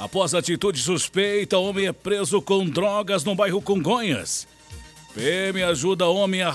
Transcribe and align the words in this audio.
Após 0.00 0.34
atitude 0.34 0.80
suspeita, 0.80 1.58
homem 1.58 1.86
é 1.86 1.92
preso 1.92 2.40
com 2.40 2.64
drogas 2.64 3.22
no 3.22 3.34
bairro 3.34 3.60
Congonhas. 3.60 4.48
PM 5.12 5.62
ajuda 5.62 6.06
homem 6.06 6.40
a 6.40 6.50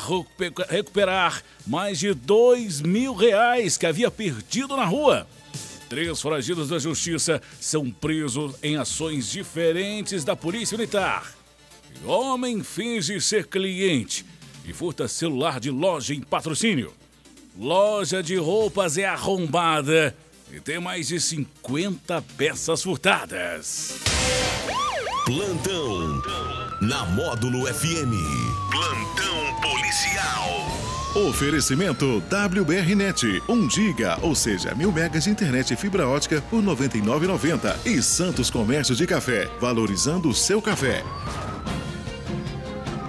recuperar 0.68 1.44
mais 1.68 2.00
de 2.00 2.12
dois 2.16 2.82
mil 2.82 3.14
reais 3.14 3.78
que 3.78 3.86
havia 3.86 4.10
perdido 4.10 4.76
na 4.76 4.84
rua. 4.84 5.28
Três 5.88 6.20
foragidos 6.20 6.70
da 6.70 6.80
justiça 6.80 7.40
são 7.62 7.92
presos 7.92 8.56
em 8.64 8.78
ações 8.78 9.30
diferentes 9.30 10.24
da 10.24 10.36
Polícia 10.36 10.76
Militar. 10.76 11.32
E 12.02 12.08
homem 12.08 12.64
finge 12.64 13.22
ser 13.22 13.46
cliente 13.46 14.26
e 14.68 14.74
furta 14.74 15.08
celular 15.08 15.60
de 15.60 15.70
loja 15.70 16.16
em 16.16 16.22
patrocínio. 16.22 16.92
Loja 17.56 18.24
de 18.24 18.38
roupas 18.38 18.98
é 18.98 19.06
arrombada 19.06 20.18
e 20.52 20.60
tem 20.60 20.80
mais 20.80 21.08
de 21.08 21.20
50 21.20 22.22
peças 22.38 22.84
furtadas. 22.84 23.96
Plantão 25.26 26.22
na 26.82 27.06
Módulo 27.06 27.66
FM. 27.66 28.14
Plantão 28.70 29.62
policial. 29.62 30.76
Oferecimento 31.16 32.22
WBRnet, 32.30 33.42
1 33.48 33.70
giga, 33.70 34.20
ou 34.22 34.36
seja, 34.36 34.76
mil 34.76 34.92
megas 34.92 35.24
de 35.24 35.30
internet 35.30 35.74
e 35.74 35.78
fibra 35.78 36.08
ótica 36.08 36.42
por 36.50 36.60
R$ 36.60 36.68
99,90. 36.68 37.86
E 37.86 38.02
Santos 38.02 38.50
Comércio 38.50 38.94
de 38.94 39.08
Café, 39.08 39.50
valorizando 39.60 40.30
o 40.30 40.34
seu 40.34 40.62
café. 40.62 41.04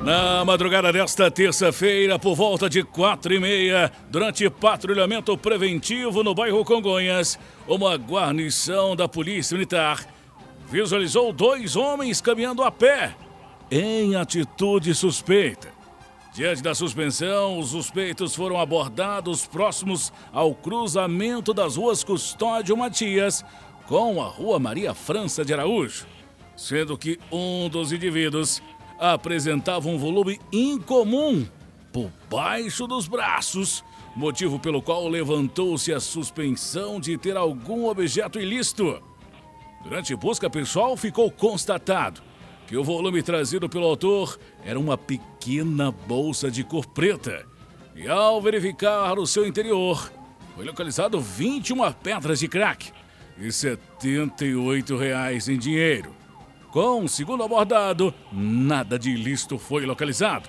Na 0.06 0.44
madrugada 0.44 0.92
desta 0.92 1.28
terça-feira, 1.32 2.16
por 2.16 2.36
volta 2.36 2.70
de 2.70 2.84
quatro 2.84 3.34
e 3.34 3.40
meia, 3.40 3.90
durante 4.08 4.48
patrulhamento 4.48 5.36
preventivo 5.36 6.22
no 6.22 6.32
bairro 6.32 6.64
Congonhas, 6.64 7.36
uma 7.66 7.96
guarnição 7.96 8.94
da 8.94 9.08
Polícia 9.08 9.56
Militar 9.56 10.06
visualizou 10.70 11.32
dois 11.32 11.74
homens 11.74 12.20
caminhando 12.20 12.62
a 12.62 12.70
pé 12.70 13.16
em 13.68 14.14
atitude 14.14 14.94
suspeita. 14.94 15.70
Diante 16.32 16.62
da 16.62 16.72
suspensão, 16.72 17.58
os 17.58 17.70
suspeitos 17.70 18.32
foram 18.32 18.60
abordados 18.60 19.44
próximos 19.44 20.12
ao 20.32 20.54
cruzamento 20.54 21.52
das 21.52 21.74
ruas 21.74 22.04
Custódio 22.04 22.76
Matias 22.76 23.44
com 23.86 24.22
a 24.22 24.28
Rua 24.28 24.60
Maria 24.60 24.94
França 24.94 25.44
de 25.44 25.52
Araújo, 25.52 26.06
sendo 26.54 26.96
que 26.96 27.18
um 27.32 27.68
dos 27.68 27.90
indivíduos 27.90 28.62
apresentava 28.98 29.88
um 29.88 29.98
volume 29.98 30.40
incomum 30.52 31.46
por 31.92 32.10
baixo 32.30 32.86
dos 32.86 33.08
braços, 33.08 33.84
motivo 34.14 34.58
pelo 34.58 34.82
qual 34.82 35.08
levantou-se 35.08 35.92
a 35.92 36.00
suspensão 36.00 37.00
de 37.00 37.16
ter 37.16 37.36
algum 37.36 37.86
objeto 37.88 38.38
ilícito. 38.38 39.02
Durante 39.82 40.14
busca 40.16 40.50
pessoal, 40.50 40.96
ficou 40.96 41.30
constatado 41.30 42.20
que 42.66 42.76
o 42.76 42.82
volume 42.82 43.22
trazido 43.22 43.68
pelo 43.68 43.86
autor 43.86 44.38
era 44.64 44.78
uma 44.78 44.98
pequena 44.98 45.90
bolsa 45.90 46.50
de 46.50 46.64
cor 46.64 46.86
preta. 46.86 47.46
E 47.94 48.08
ao 48.08 48.42
verificar 48.42 49.18
o 49.18 49.26
seu 49.26 49.46
interior, 49.46 50.10
foi 50.54 50.64
localizado 50.64 51.20
21 51.20 51.92
pedras 51.92 52.40
de 52.40 52.48
crack 52.48 52.90
e 53.38 53.52
78 53.52 54.96
reais 54.96 55.48
em 55.48 55.56
dinheiro. 55.56 56.14
Com 56.70 57.06
segundo 57.08 57.42
abordado, 57.42 58.12
nada 58.32 58.98
de 58.98 59.10
ilícito 59.10 59.58
foi 59.58 59.86
localizado. 59.86 60.48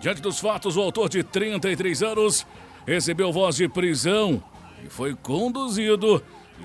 Diante 0.00 0.22
dos 0.22 0.40
fatos, 0.40 0.76
o 0.76 0.80
autor 0.80 1.08
de 1.08 1.22
33 1.22 2.02
anos 2.02 2.46
recebeu 2.86 3.32
voz 3.32 3.56
de 3.56 3.68
prisão 3.68 4.42
e 4.84 4.88
foi 4.88 5.14
conduzido, 5.14 6.22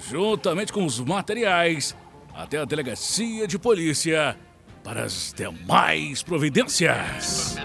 juntamente 0.09 0.71
com 0.71 0.85
os 0.85 0.99
materiais, 0.99 1.95
até 2.33 2.57
a 2.57 2.65
delegacia 2.65 3.47
de 3.47 3.59
polícia 3.59 4.37
para 4.83 5.03
as 5.03 5.33
demais 5.35 6.23
providências. 6.23 7.57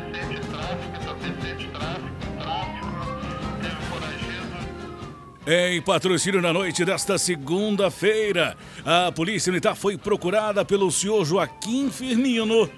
Em 5.46 5.80
patrocínio 5.80 6.42
na 6.42 6.52
noite 6.52 6.84
desta 6.84 7.16
segunda-feira, 7.16 8.58
a 8.84 9.10
Polícia 9.10 9.50
Militar 9.50 9.74
foi 9.74 9.96
procurada 9.96 10.66
pelo 10.66 10.92
senhor 10.92 11.24
Joaquim 11.24 11.90
Firmino, 11.90 12.68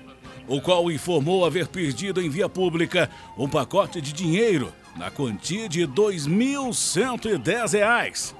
o 0.46 0.60
qual 0.60 0.88
informou 0.88 1.44
haver 1.44 1.66
perdido 1.66 2.22
em 2.22 2.30
via 2.30 2.48
pública 2.48 3.10
um 3.36 3.48
pacote 3.48 4.00
de 4.00 4.12
dinheiro 4.12 4.72
na 4.96 5.10
quantia 5.10 5.68
de 5.68 5.80
R$ 5.80 5.88
2.110. 5.88 8.32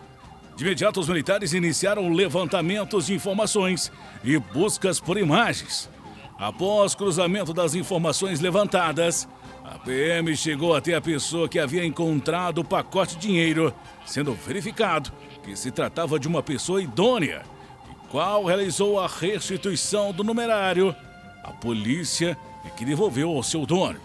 De 0.55 0.65
imediato, 0.65 1.01
os 1.01 1.09
militares 1.09 1.53
iniciaram 1.53 2.13
levantamentos 2.13 3.07
de 3.07 3.15
informações 3.15 3.91
e 4.23 4.39
buscas 4.39 5.01
por 5.01 5.19
imagens. 5.19 5.91
Após 6.39 6.95
cruzamento 6.95 7.53
das 7.53 7.75
informações 7.75 8.39
levantadas, 8.39 9.27
a 9.65 9.79
PM 9.79 10.37
chegou 10.37 10.75
até 10.75 10.95
a 10.95 11.01
pessoa 11.01 11.49
que 11.49 11.59
havia 11.59 11.85
encontrado 11.85 12.59
o 12.59 12.65
pacote 12.65 13.17
de 13.17 13.29
dinheiro, 13.29 13.73
sendo 14.05 14.33
verificado 14.35 15.13
que 15.43 15.57
se 15.57 15.71
tratava 15.71 16.19
de 16.19 16.29
uma 16.29 16.43
pessoa 16.43 16.83
idônea, 16.83 17.43
e 17.91 18.09
qual 18.09 18.45
realizou 18.45 19.01
a 19.01 19.07
restituição 19.07 20.13
do 20.13 20.25
numerário 20.25 20.95
à 21.43 21.51
polícia 21.53 22.37
e 22.65 22.71
que 22.71 22.85
devolveu 22.85 23.31
ao 23.31 23.43
seu 23.43 23.67
dono. 23.67 23.99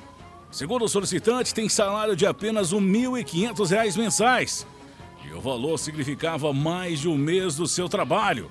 Segundo 0.49 0.85
o 0.85 0.89
solicitante, 0.89 1.53
tem 1.53 1.67
salário 1.67 2.15
de 2.15 2.25
apenas 2.25 2.71
R$ 2.71 2.79
1.500 2.79 3.97
mensais 3.97 4.67
e 5.27 5.33
o 5.33 5.41
valor 5.41 5.77
significava 5.77 6.53
mais 6.53 6.99
de 6.99 7.09
um 7.09 7.17
mês 7.17 7.55
do 7.55 7.67
seu 7.67 7.89
trabalho. 7.89 8.49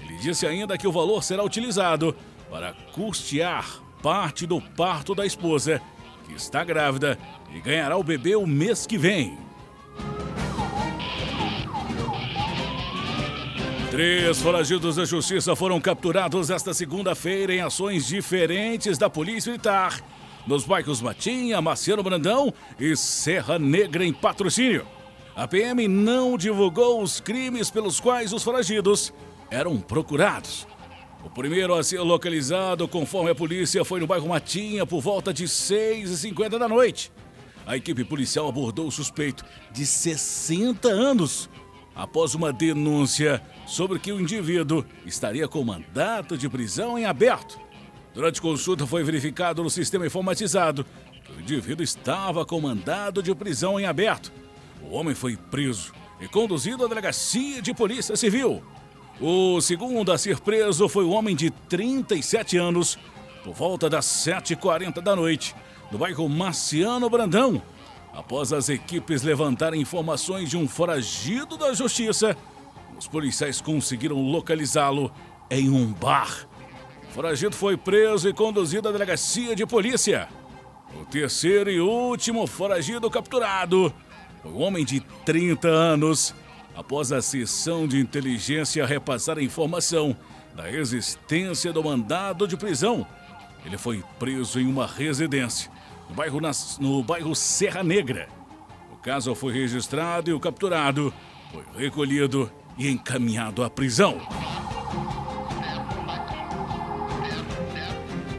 Ele 0.00 0.16
disse 0.16 0.46
ainda 0.46 0.76
que 0.76 0.86
o 0.86 0.92
valor 0.92 1.22
será 1.22 1.44
utilizado 1.44 2.16
para 2.50 2.74
custear 2.92 3.80
parte 4.02 4.46
do 4.46 4.60
parto 4.60 5.14
da 5.14 5.24
esposa 5.24 5.80
que 6.26 6.34
está 6.34 6.64
grávida 6.64 7.18
e 7.54 7.60
ganhará 7.60 7.96
o 7.96 8.02
bebê 8.02 8.34
o 8.36 8.46
mês 8.46 8.86
que 8.86 8.98
vem. 8.98 9.38
Três 13.90 14.42
foragidos 14.42 14.96
da 14.96 15.04
justiça 15.04 15.56
foram 15.56 15.80
capturados 15.80 16.50
esta 16.50 16.74
segunda-feira 16.74 17.54
em 17.54 17.60
ações 17.60 18.06
diferentes 18.06 18.98
da 18.98 19.08
Polícia 19.08 19.50
Militar, 19.50 20.02
nos 20.46 20.64
bairros 20.64 21.00
Matinha, 21.00 21.62
Marciano 21.62 22.02
Brandão 22.02 22.52
e 22.78 22.94
Serra 22.96 23.58
Negra 23.58 24.04
em 24.04 24.12
patrocínio. 24.12 24.86
A 25.34 25.46
PM 25.46 25.86
não 25.88 26.36
divulgou 26.36 27.02
os 27.02 27.20
crimes 27.20 27.70
pelos 27.70 28.00
quais 28.00 28.32
os 28.32 28.42
foragidos 28.42 29.14
eram 29.50 29.78
procurados. 29.78 30.66
O 31.26 31.30
primeiro 31.30 31.74
a 31.74 31.82
ser 31.82 32.00
localizado, 32.02 32.86
conforme 32.86 33.32
a 33.32 33.34
polícia, 33.34 33.84
foi 33.84 33.98
no 33.98 34.06
bairro 34.06 34.28
Matinha 34.28 34.86
por 34.86 35.00
volta 35.00 35.34
de 35.34 35.44
6h50 35.44 36.56
da 36.56 36.68
noite. 36.68 37.10
A 37.66 37.76
equipe 37.76 38.04
policial 38.04 38.48
abordou 38.48 38.86
o 38.86 38.92
suspeito 38.92 39.44
de 39.72 39.84
60 39.84 40.88
anos 40.88 41.50
após 41.96 42.36
uma 42.36 42.52
denúncia 42.52 43.42
sobre 43.66 43.98
que 43.98 44.12
o 44.12 44.20
indivíduo 44.20 44.86
estaria 45.04 45.48
com 45.48 45.64
mandato 45.64 46.38
de 46.38 46.48
prisão 46.48 46.96
em 46.96 47.06
aberto. 47.06 47.58
Durante 48.14 48.40
consulta 48.40 48.86
foi 48.86 49.02
verificado 49.02 49.64
no 49.64 49.68
sistema 49.68 50.06
informatizado 50.06 50.86
que 51.24 51.32
o 51.32 51.40
indivíduo 51.40 51.82
estava 51.82 52.46
com 52.46 52.60
mandado 52.60 53.20
de 53.20 53.34
prisão 53.34 53.80
em 53.80 53.84
aberto. 53.84 54.32
O 54.80 54.94
homem 54.94 55.14
foi 55.14 55.36
preso 55.36 55.92
e 56.20 56.28
conduzido 56.28 56.84
à 56.84 56.88
delegacia 56.88 57.60
de 57.60 57.74
polícia 57.74 58.14
civil. 58.14 58.62
O 59.18 59.62
segundo 59.62 60.12
a 60.12 60.18
ser 60.18 60.40
preso 60.40 60.90
foi 60.90 61.04
o 61.04 61.10
homem 61.10 61.34
de 61.34 61.50
37 61.50 62.58
anos, 62.58 62.98
por 63.42 63.54
volta 63.54 63.88
das 63.88 64.04
7h40 64.04 65.00
da 65.00 65.16
noite, 65.16 65.54
no 65.90 65.96
bairro 65.96 66.28
Marciano 66.28 67.08
Brandão. 67.08 67.62
Após 68.12 68.52
as 68.52 68.68
equipes 68.68 69.22
levantarem 69.22 69.80
informações 69.80 70.50
de 70.50 70.56
um 70.58 70.68
foragido 70.68 71.56
da 71.56 71.72
justiça, 71.72 72.36
os 72.98 73.08
policiais 73.08 73.58
conseguiram 73.58 74.20
localizá-lo 74.20 75.10
em 75.50 75.70
um 75.70 75.94
bar. 75.94 76.46
O 77.08 77.12
foragido 77.14 77.56
foi 77.56 77.74
preso 77.74 78.28
e 78.28 78.34
conduzido 78.34 78.90
à 78.90 78.92
delegacia 78.92 79.56
de 79.56 79.64
polícia. 79.64 80.28
O 80.94 81.06
terceiro 81.06 81.70
e 81.70 81.80
último 81.80 82.46
foragido 82.46 83.10
capturado 83.10 83.90
foi 84.42 84.50
um 84.50 84.60
homem 84.60 84.84
de 84.84 85.00
30 85.24 85.68
anos 85.68 86.34
após 86.76 87.10
a 87.10 87.22
sessão 87.22 87.88
de 87.88 87.98
inteligência 87.98 88.84
repassar 88.84 89.38
a 89.38 89.42
informação 89.42 90.14
da 90.54 90.70
existência 90.70 91.72
do 91.72 91.82
mandado 91.82 92.46
de 92.46 92.56
prisão. 92.56 93.06
Ele 93.64 93.78
foi 93.78 94.04
preso 94.18 94.60
em 94.60 94.66
uma 94.66 94.86
residência 94.86 95.70
no 96.08 96.14
bairro, 96.14 96.40
no 96.78 97.02
bairro 97.02 97.34
Serra 97.34 97.82
Negra. 97.82 98.28
O 98.92 98.96
caso 98.96 99.34
foi 99.34 99.54
registrado 99.54 100.30
e 100.30 100.34
o 100.34 100.38
capturado 100.38 101.12
foi 101.50 101.64
recolhido 101.84 102.52
e 102.76 102.88
encaminhado 102.88 103.64
à 103.64 103.70
prisão. 103.70 104.20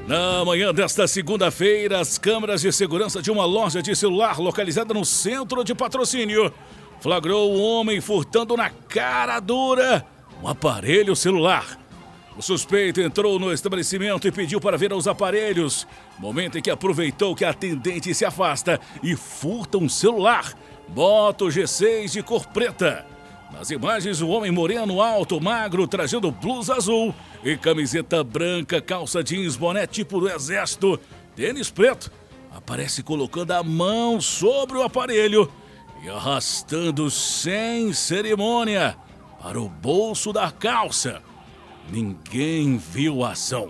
Na 0.07 0.45
manhã 0.45 0.73
desta 0.73 1.05
segunda-feira, 1.05 1.99
as 1.99 2.17
câmeras 2.17 2.61
de 2.61 2.71
segurança 2.71 3.21
de 3.21 3.29
uma 3.29 3.43
loja 3.45 3.81
de 3.81 3.93
celular 3.93 4.39
localizada 4.39 4.93
no 4.93 5.03
centro 5.03 5.65
de 5.65 5.75
patrocínio 5.75 6.53
flagrou 6.99 7.53
um 7.53 7.61
homem 7.61 8.01
furtando 8.01 8.57
na 8.57 8.69
cara 8.69 9.39
dura 9.39 10.05
um 10.41 10.47
aparelho 10.47 11.15
celular. 11.15 11.79
O 12.37 12.41
suspeito 12.41 13.01
entrou 13.01 13.39
no 13.39 13.51
estabelecimento 13.51 14.27
e 14.27 14.31
pediu 14.31 14.61
para 14.61 14.77
ver 14.77 14.93
os 14.93 15.07
aparelhos, 15.07 15.87
momento 16.19 16.57
em 16.57 16.61
que 16.61 16.69
aproveitou 16.69 17.35
que 17.35 17.43
a 17.43 17.49
atendente 17.49 18.13
se 18.13 18.23
afasta 18.23 18.79
e 19.01 19.15
furta 19.15 19.79
um 19.79 19.89
celular, 19.89 20.53
Moto 20.87 21.47
G6 21.47 22.11
de 22.11 22.21
cor 22.21 22.45
preta. 22.47 23.05
Nas 23.51 23.71
imagens, 23.71 24.21
o 24.21 24.27
homem 24.27 24.51
moreno, 24.51 25.01
alto, 25.01 25.41
magro, 25.41 25.87
trajando 25.87 26.29
blusa 26.29 26.75
azul 26.75 27.13
e 27.43 27.57
camiseta 27.57 28.23
branca, 28.23 28.79
calça 28.79 29.23
jeans, 29.23 29.55
boné 29.55 29.87
tipo 29.87 30.19
do 30.19 30.29
exército, 30.29 30.99
tênis 31.35 31.71
preto, 31.71 32.11
aparece 32.51 33.01
colocando 33.01 33.51
a 33.51 33.63
mão 33.63 34.21
sobre 34.21 34.77
o 34.77 34.83
aparelho 34.83 35.51
e 36.07 36.09
arrastando 36.09 37.11
sem 37.11 37.91
cerimônia 37.91 38.95
para 39.41 39.59
o 39.59 39.67
bolso 39.67 40.31
da 40.31 40.49
calça. 40.49 41.21
Ninguém 41.89 42.77
viu 42.77 43.25
a 43.25 43.31
ação. 43.31 43.69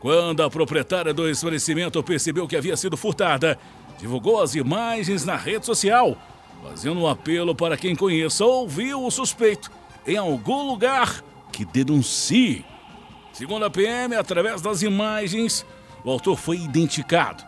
Quando 0.00 0.42
a 0.42 0.48
proprietária 0.48 1.12
do 1.12 1.28
estabelecimento 1.28 2.02
percebeu 2.02 2.48
que 2.48 2.56
havia 2.56 2.74
sido 2.74 2.96
furtada, 2.96 3.58
divulgou 3.98 4.40
as 4.40 4.54
imagens 4.54 5.26
na 5.26 5.36
rede 5.36 5.66
social 5.66 6.16
fazendo 6.62 7.00
um 7.00 7.06
apelo 7.06 7.54
para 7.54 7.76
quem 7.76 7.94
conheça 7.94 8.44
ou 8.44 8.66
viu 8.66 9.04
o 9.04 9.10
suspeito 9.10 9.70
em 10.06 10.16
algum 10.16 10.66
lugar 10.70 11.22
que 11.52 11.66
denuncie. 11.66 12.64
Segundo 13.30 13.66
a 13.66 13.70
PM, 13.70 14.16
através 14.16 14.62
das 14.62 14.82
imagens, 14.82 15.66
o 16.02 16.10
autor 16.10 16.36
foi 16.36 16.56
identificado. 16.56 17.44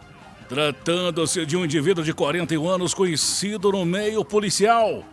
Tratando-se 0.50 1.46
de 1.46 1.56
um 1.56 1.64
indivíduo 1.64 2.02
de 2.02 2.12
41 2.12 2.68
anos 2.68 2.92
conhecido 2.92 3.70
no 3.70 3.84
meio 3.84 4.24
policial. 4.24 5.04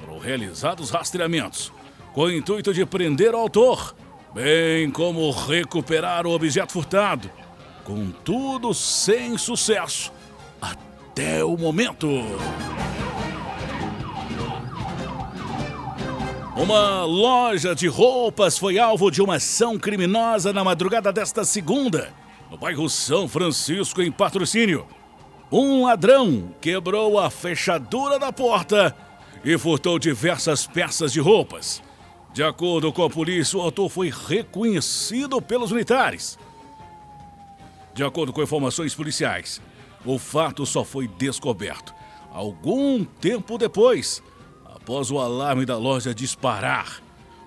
Foram 0.00 0.18
realizados 0.18 0.88
rastreamentos 0.88 1.70
com 2.14 2.22
o 2.22 2.32
intuito 2.32 2.72
de 2.72 2.86
prender 2.86 3.34
o 3.34 3.36
autor, 3.36 3.94
bem 4.32 4.90
como 4.90 5.30
recuperar 5.30 6.26
o 6.26 6.30
objeto 6.30 6.72
furtado. 6.72 7.30
Contudo, 7.84 8.72
sem 8.72 9.36
sucesso 9.36 10.10
até 10.58 11.44
o 11.44 11.54
momento. 11.58 12.08
Uma 16.56 17.04
loja 17.04 17.74
de 17.74 17.88
roupas 17.88 18.56
foi 18.56 18.78
alvo 18.78 19.10
de 19.10 19.20
uma 19.20 19.34
ação 19.36 19.78
criminosa 19.78 20.50
na 20.50 20.64
madrugada 20.64 21.12
desta 21.12 21.44
segunda, 21.44 22.10
no 22.50 22.56
bairro 22.56 22.88
São 22.88 23.28
Francisco, 23.28 24.00
em 24.02 24.10
patrocínio. 24.10 24.86
Um 25.50 25.86
ladrão 25.86 26.54
quebrou 26.60 27.18
a 27.18 27.30
fechadura 27.30 28.18
da 28.18 28.32
porta 28.32 28.94
e 29.44 29.56
furtou 29.56 29.98
diversas 29.98 30.66
peças 30.66 31.12
de 31.12 31.20
roupas. 31.20 31.82
De 32.32 32.42
acordo 32.42 32.92
com 32.92 33.02
a 33.02 33.10
polícia, 33.10 33.58
o 33.58 33.62
autor 33.62 33.88
foi 33.88 34.10
reconhecido 34.10 35.40
pelos 35.40 35.72
militares. 35.72 36.38
De 37.94 38.04
acordo 38.04 38.32
com 38.32 38.42
informações 38.42 38.94
policiais, 38.94 39.60
o 40.04 40.18
fato 40.18 40.64
só 40.64 40.84
foi 40.84 41.08
descoberto 41.08 41.94
algum 42.30 43.04
tempo 43.04 43.58
depois 43.58 44.22
após 44.64 45.10
o 45.10 45.18
alarme 45.18 45.66
da 45.66 45.76
loja 45.76 46.14
disparar. 46.14 47.02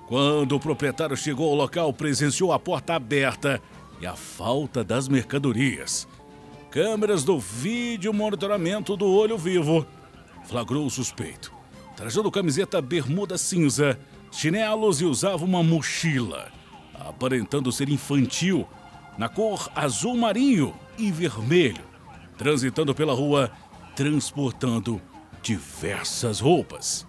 Quando 0.07 0.55
o 0.55 0.59
proprietário 0.59 1.15
chegou 1.15 1.49
ao 1.49 1.55
local, 1.55 1.93
presenciou 1.93 2.51
a 2.51 2.59
porta 2.59 2.95
aberta 2.95 3.61
e 4.01 4.07
a 4.07 4.15
falta 4.15 4.83
das 4.83 5.07
mercadorias. 5.07 6.07
Câmeras 6.71 7.23
do 7.23 7.39
vídeo 7.39 8.11
monitoramento 8.11 8.97
do 8.97 9.05
olho 9.05 9.37
vivo 9.37 9.85
flagrou 10.45 10.85
o 10.85 10.89
suspeito. 10.89 11.53
Trajando 11.95 12.31
camiseta 12.31 12.81
bermuda 12.81 13.37
cinza, 13.37 13.99
chinelos 14.31 15.01
e 15.01 15.05
usava 15.05 15.45
uma 15.45 15.61
mochila, 15.61 16.51
aparentando 16.95 17.71
ser 17.71 17.89
infantil, 17.89 18.67
na 19.17 19.29
cor 19.29 19.69
azul 19.75 20.17
marinho 20.17 20.73
e 20.97 21.11
vermelho, 21.11 21.83
transitando 22.37 22.95
pela 22.95 23.13
rua, 23.13 23.51
transportando 23.95 24.99
diversas 25.43 26.39
roupas. 26.39 27.05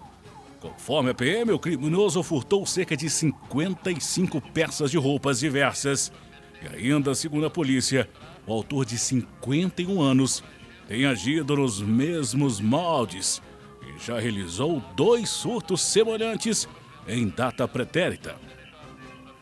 Conforme 0.59 1.09
a 1.09 1.13
PM, 1.13 1.51
o 1.51 1.59
criminoso 1.59 2.21
furtou 2.21 2.65
cerca 2.65 2.95
de 2.95 3.09
55 3.09 4.39
peças 4.39 4.91
de 4.91 4.97
roupas 4.97 5.39
diversas. 5.39 6.11
E 6.63 6.75
ainda, 6.75 7.13
segundo 7.13 7.45
a 7.45 7.49
polícia, 7.49 8.09
o 8.47 8.53
autor 8.53 8.85
de 8.85 8.97
51 8.97 10.01
anos 10.01 10.43
tem 10.87 11.05
agido 11.05 11.55
nos 11.55 11.81
mesmos 11.81 12.59
moldes 12.59 13.41
e 13.81 14.05
já 14.05 14.19
realizou 14.19 14.81
dois 14.95 15.29
surtos 15.29 15.81
semelhantes 15.81 16.67
em 17.07 17.27
data 17.27 17.67
pretérita. 17.67 18.35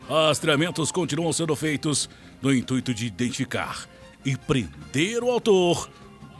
Rastreamentos 0.08 0.90
continuam 0.90 1.32
sendo 1.32 1.54
feitos 1.54 2.08
no 2.40 2.52
intuito 2.52 2.92
de 2.92 3.06
identificar 3.06 3.86
e 4.24 4.36
prender 4.36 5.22
o 5.22 5.30
autor, 5.30 5.88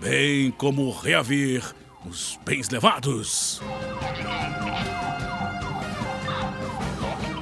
bem 0.01 0.51
como 0.51 0.91
reaver 0.91 1.63
os 2.05 2.39
bens 2.45 2.69
levados. 2.69 3.61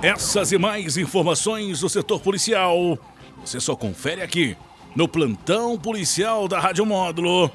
Essas 0.02 0.52
e 0.52 0.58
mais 0.58 0.96
informações 0.96 1.80
do 1.80 1.88
setor 1.88 2.20
policial 2.20 2.98
você 3.44 3.60
só 3.60 3.74
confere 3.74 4.22
aqui 4.22 4.56
no 4.94 5.08
plantão 5.08 5.78
policial 5.78 6.48
da 6.48 6.58
Rádio 6.58 6.84
Módulo 6.84 7.50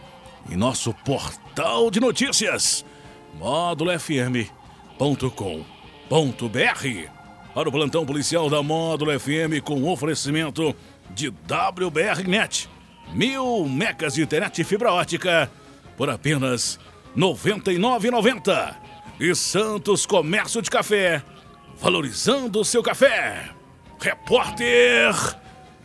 e 0.50 0.56
nosso 0.56 0.94
portal 0.94 1.92
de 1.92 2.00
notícias 2.00 2.86
módulofm.com.br. 3.36 4.50
Para 7.54 7.70
o 7.70 7.72
plantão 7.72 8.06
policial 8.06 8.50
da 8.50 8.62
Módulo 8.62 9.18
FM 9.18 9.62
com 9.64 9.84
oferecimento 9.90 10.76
de 11.12 11.30
WBRnet, 11.30 12.70
mil 13.14 13.66
megas 13.66 14.16
de 14.16 14.24
internet 14.24 14.64
fibra 14.64 14.92
ótica 14.92 15.50
por 15.96 16.10
apenas 16.10 16.80
R$ 17.16 17.22
99,90. 17.22 18.76
E 19.18 19.34
Santos 19.34 20.06
Comércio 20.06 20.62
de 20.62 20.70
Café 20.70 21.24
valorizando 21.78 22.60
o 22.60 22.66
seu 22.66 22.82
café. 22.82 23.50
Repórter 24.00 25.14